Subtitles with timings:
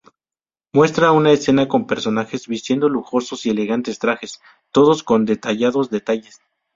[0.73, 6.41] Muestra una escena con personajes vistiendo lujosos y elegante trajes, todos con detallados detalles.